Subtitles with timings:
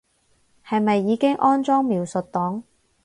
[0.65, 2.63] 係咪已經安裝描述檔